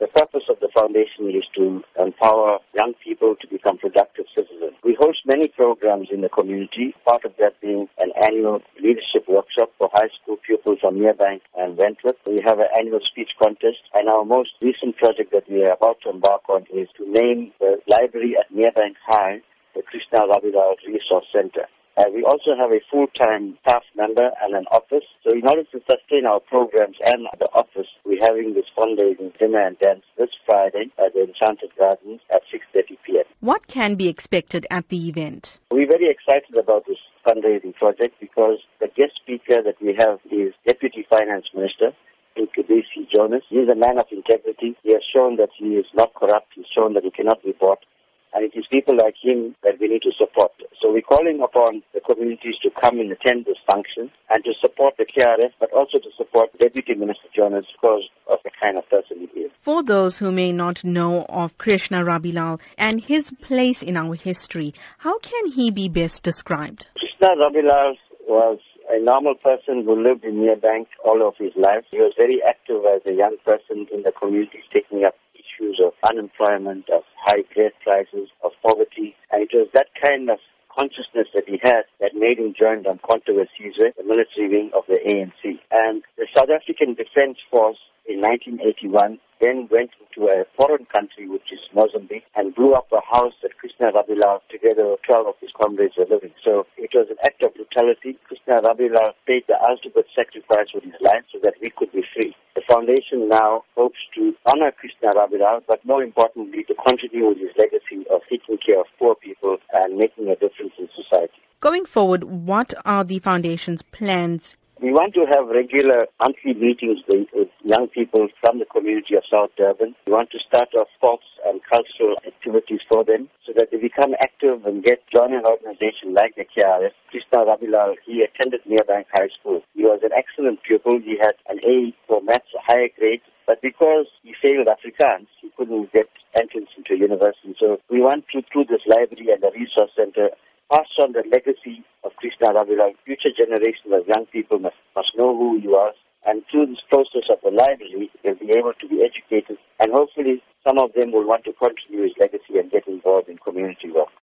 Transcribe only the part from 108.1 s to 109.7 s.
of taking care of poor people